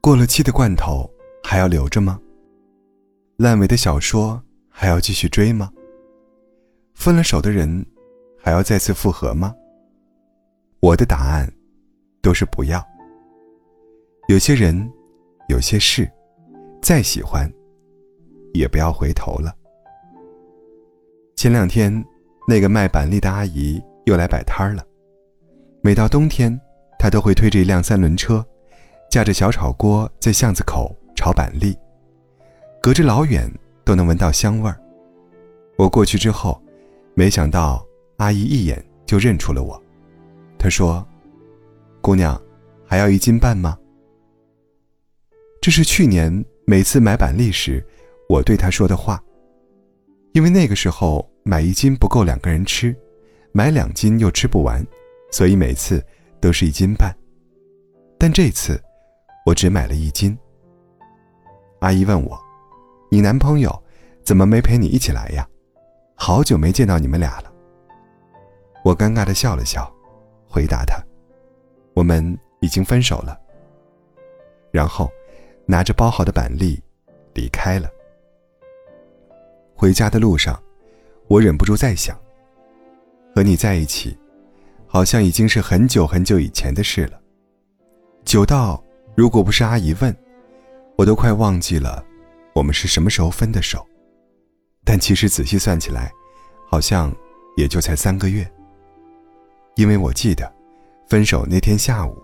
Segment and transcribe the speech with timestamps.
[0.00, 1.08] 过了期的罐头
[1.42, 2.18] 还要留着吗？
[3.36, 5.70] 烂尾的小说还要继续追吗？
[6.94, 7.84] 分了手的人
[8.38, 9.54] 还要再次复合吗？
[10.80, 11.52] 我的答案
[12.22, 12.84] 都是不要。
[14.28, 14.88] 有些人，
[15.48, 16.08] 有些事，
[16.80, 17.50] 再喜欢，
[18.54, 19.52] 也不要回头了。
[21.34, 22.04] 前两天，
[22.46, 24.84] 那个卖板栗的阿姨又来摆摊儿了。
[25.82, 26.58] 每到冬天，
[26.98, 28.44] 她都会推着一辆三轮车。
[29.10, 31.74] 架着小炒锅在巷子口炒板栗，
[32.82, 33.50] 隔着老远
[33.82, 34.78] 都能闻到香味儿。
[35.78, 36.60] 我过去之后，
[37.14, 37.82] 没想到
[38.18, 39.82] 阿姨一眼就认出了我。
[40.58, 41.06] 她说
[42.02, 42.38] ：“姑娘，
[42.86, 43.78] 还要一斤半吗？”
[45.62, 47.84] 这是去年每次买板栗时
[48.28, 49.22] 我对她说的话。
[50.32, 52.94] 因为那个时候买一斤不够两个人吃，
[53.52, 54.86] 买两斤又吃不完，
[55.30, 56.04] 所以每次
[56.40, 57.10] 都是一斤半。
[58.18, 58.78] 但这次。
[59.48, 60.38] 我只买了一斤。
[61.78, 62.38] 阿姨问我
[63.10, 63.82] ：“你男朋友
[64.22, 65.48] 怎么没陪你一起来呀？
[66.14, 67.50] 好久没见到你们俩了。”
[68.84, 69.90] 我尴尬的笑了笑，
[70.46, 71.02] 回答她
[71.96, 73.40] ：“我们已经分手了。”
[74.70, 75.10] 然后
[75.64, 76.78] 拿着包好的板栗
[77.32, 77.88] 离开了。
[79.74, 80.62] 回家的路上，
[81.26, 82.14] 我忍不住在想：
[83.34, 84.14] 和你在一起，
[84.86, 87.18] 好像已经是很久很久以前的事了，
[88.26, 88.84] 久到……
[89.18, 90.16] 如果不是阿姨问，
[90.94, 92.04] 我都快忘记了
[92.52, 93.84] 我们是什么时候分的手。
[94.84, 96.12] 但其实仔细算起来，
[96.70, 97.12] 好像
[97.56, 98.48] 也就才三个月。
[99.74, 100.48] 因为我记得，
[101.08, 102.16] 分手那天下午，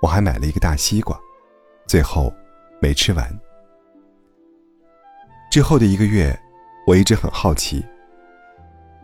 [0.00, 1.14] 我还买了一个大西瓜，
[1.86, 2.32] 最后
[2.80, 3.38] 没吃完。
[5.50, 6.34] 之后的一个月，
[6.86, 7.84] 我一直很好奇，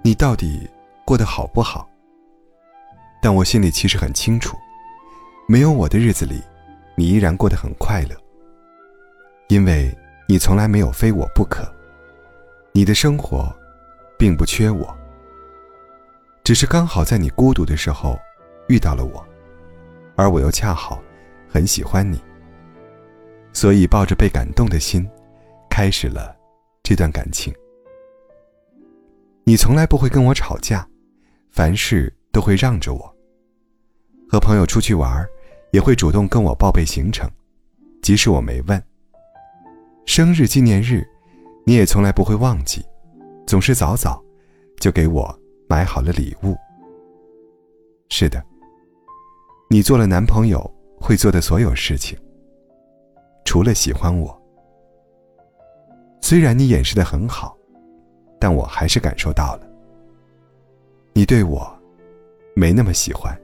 [0.01, 0.67] 你到底
[1.05, 1.87] 过得好不好？
[3.21, 4.57] 但我心里其实很清楚，
[5.47, 6.41] 没有我的日子里。
[7.01, 8.15] 你依然过得很快乐，
[9.49, 9.91] 因为
[10.29, 11.65] 你从来没有非我不可。
[12.73, 13.51] 你的生活，
[14.19, 14.95] 并不缺我，
[16.45, 18.21] 只是刚好在你孤独的时候
[18.69, 19.27] 遇到了我，
[20.15, 21.03] 而我又恰好
[21.49, 22.23] 很喜欢你，
[23.51, 25.09] 所以抱着被感动的心，
[25.71, 26.37] 开始了
[26.83, 27.51] 这段感情。
[29.45, 30.87] 你从来不会跟我吵架，
[31.51, 33.17] 凡事都会让着我。
[34.29, 35.27] 和朋友出去玩
[35.73, 37.31] 也会主动跟我报备行程，
[38.03, 38.83] 即使我没问。
[40.05, 41.07] 生日纪念日，
[41.65, 42.85] 你也从来不会忘记，
[43.47, 44.21] 总是早早
[44.81, 45.39] 就给我
[45.69, 46.57] 买好了礼物。
[48.09, 48.43] 是的，
[49.69, 50.69] 你做了男朋友
[51.01, 52.19] 会做的所有事情，
[53.45, 54.37] 除了喜欢我。
[56.21, 57.57] 虽然你掩饰的很好，
[58.41, 59.71] 但我还是感受到了，
[61.13, 61.73] 你对我
[62.57, 63.41] 没那么喜欢，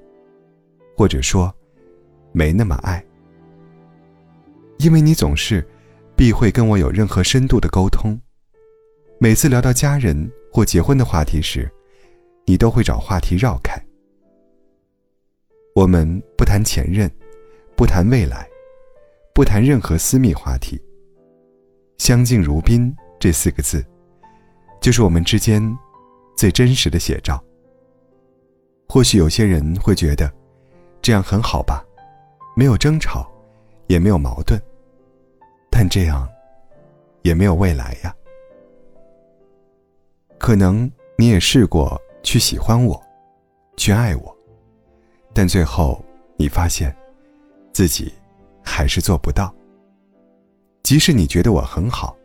[0.97, 1.55] 或者说。
[2.37, 3.03] 没那么爱，
[4.77, 5.67] 因为你总是
[6.15, 8.21] 避讳跟我有任何深度的沟通。
[9.19, 11.67] 每次聊到家人或结婚的话题时，
[12.45, 13.83] 你都会找话题绕开。
[15.75, 17.11] 我们不谈前任，
[17.75, 18.47] 不谈未来，
[19.35, 20.79] 不谈任何私密话题。
[21.97, 23.83] 相敬如宾这四个字，
[24.79, 25.63] 就是我们之间
[26.37, 27.43] 最真实的写照。
[28.87, 30.31] 或许有些人会觉得，
[31.01, 31.83] 这样很好吧。
[32.59, 33.31] 没有争吵，
[33.87, 34.59] 也没有矛盾，
[35.71, 36.27] 但这样，
[37.21, 38.17] 也没有未来呀。
[40.39, 42.99] 可能你也试过去喜欢我，
[43.77, 44.35] 去爱我，
[45.35, 46.03] 但最后
[46.39, 46.97] 你发现，
[47.75, 48.11] 自己
[48.65, 49.55] 还是做不到。
[50.83, 52.17] 即使你觉得我很好，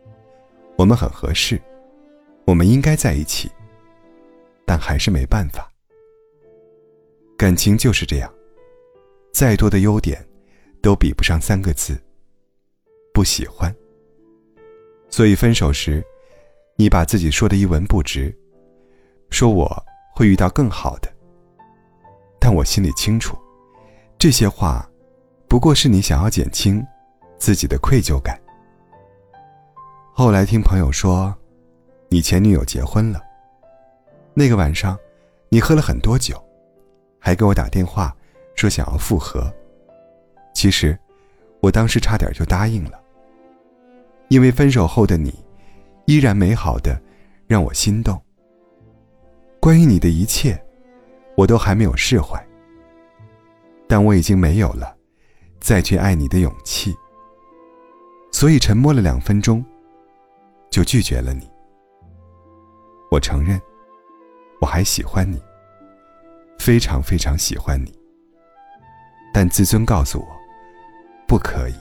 [0.78, 1.60] 我们很合适，
[2.46, 3.50] 我们应该在一起，
[4.64, 5.70] 但还是没办法。
[7.36, 8.32] 感情就是这样。
[9.32, 10.22] 再多的优点，
[10.82, 11.98] 都比不上三个字：
[13.14, 13.74] 不喜欢。
[15.08, 16.04] 所以分手时，
[16.76, 18.34] 你把自己说的一文不值，
[19.30, 19.84] 说我
[20.14, 21.10] 会遇到更好的。
[22.38, 23.36] 但我心里清楚，
[24.18, 24.86] 这些话，
[25.48, 26.84] 不过是你想要减轻
[27.38, 28.38] 自己的愧疚感。
[30.12, 31.34] 后来听朋友说，
[32.10, 33.20] 你前女友结婚了。
[34.34, 34.98] 那个晚上，
[35.48, 36.36] 你喝了很多酒，
[37.18, 38.14] 还给我打电话。
[38.62, 39.52] 说想要复合，
[40.54, 40.96] 其实，
[41.60, 43.02] 我当时差点就答应了。
[44.28, 45.34] 因为分手后的你，
[46.06, 46.96] 依然美好的，
[47.48, 48.22] 让我心动。
[49.58, 50.56] 关于你的一切，
[51.36, 52.40] 我都还没有释怀。
[53.88, 54.96] 但我已经没有了
[55.58, 56.94] 再去爱你的勇气，
[58.30, 59.64] 所以沉默了两分钟，
[60.70, 61.50] 就拒绝了你。
[63.10, 63.60] 我承认，
[64.60, 65.42] 我还喜欢你，
[66.60, 67.92] 非常非常喜欢你。
[69.32, 70.26] 但自尊告诉我，
[71.26, 71.74] 不可以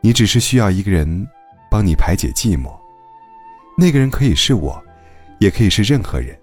[0.00, 1.28] 你只是需要一个人
[1.70, 2.74] 帮你排解寂寞，
[3.76, 4.82] 那个人可以是我，
[5.38, 6.36] 也可以是任何人。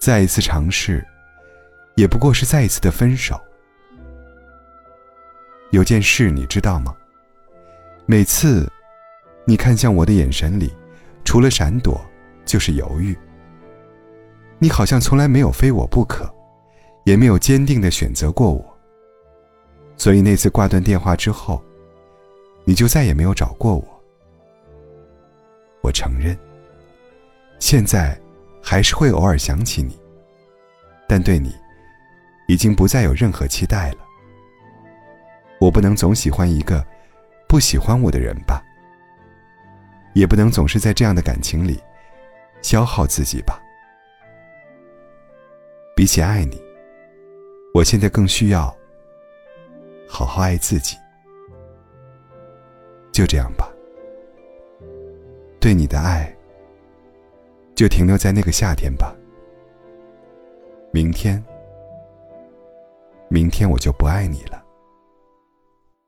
[0.00, 1.06] 再一次尝试，
[1.94, 3.40] 也不过是再一次的分手。
[5.70, 6.94] 有件事你知道吗？
[8.04, 8.68] 每次
[9.44, 10.74] 你看向我的眼神里，
[11.24, 12.00] 除了闪躲，
[12.44, 13.16] 就是犹豫。
[14.58, 16.28] 你好像从来没有非我不可，
[17.04, 18.78] 也没有坚定的选择过我。
[19.96, 21.62] 所以那次挂断电话之后，
[22.64, 24.02] 你就再也没有找过我。
[25.82, 26.36] 我承认，
[27.58, 28.18] 现在
[28.62, 29.98] 还是会偶尔想起你，
[31.08, 31.54] 但对你
[32.48, 33.98] 已经不再有任何期待了。
[35.60, 36.84] 我不能总喜欢一个
[37.48, 38.60] 不喜欢我的人吧，
[40.14, 41.80] 也不能总是在这样的感情里
[42.62, 43.60] 消耗自己吧。
[45.94, 46.60] 比起爱你，
[47.74, 48.74] 我现在更需要
[50.08, 50.96] 好好爱自己。
[53.12, 53.70] 就这样吧，
[55.60, 56.34] 对你的爱
[57.74, 59.14] 就停留在那个夏天吧。
[60.92, 61.42] 明天，
[63.28, 64.62] 明天我就不爱你了。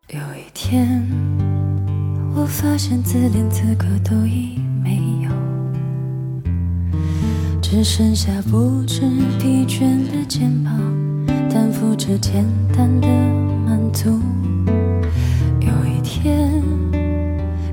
[0.08, 1.02] 有一天，
[2.34, 5.30] 我发现自怜资格都已没有，
[7.60, 9.00] 只剩下不知
[9.38, 10.73] 疲倦的肩膀，
[11.94, 12.44] 担负着简
[12.76, 13.06] 单的
[13.64, 14.18] 满足。
[15.60, 16.60] 有一天，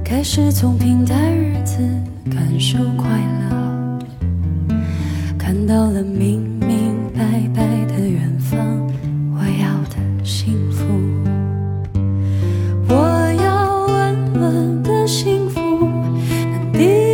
[0.04, 1.80] 开始从平淡日子
[2.30, 3.10] 感受快
[3.50, 4.00] 乐，
[5.40, 8.60] 看到了明明白白的远方，
[9.34, 10.86] 我要的幸福。
[12.88, 12.94] 我
[13.42, 17.10] 要稳稳的幸福，能有个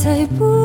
[0.00, 0.59] 归宿。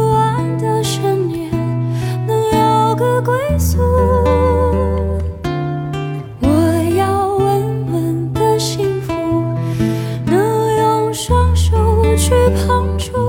[12.98, 13.25] true.